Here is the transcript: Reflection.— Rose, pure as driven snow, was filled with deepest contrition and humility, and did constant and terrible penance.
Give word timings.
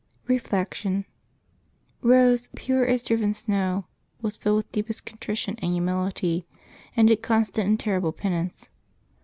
Reflection.— 0.25 1.05
Rose, 2.11 2.49
pure 2.55 2.87
as 2.87 3.03
driven 3.03 3.35
snow, 3.35 3.85
was 4.19 4.35
filled 4.35 4.57
with 4.57 4.71
deepest 4.71 5.05
contrition 5.05 5.55
and 5.61 5.73
humility, 5.73 6.47
and 6.97 7.07
did 7.07 7.21
constant 7.21 7.69
and 7.69 7.79
terrible 7.79 8.11
penance. 8.11 8.69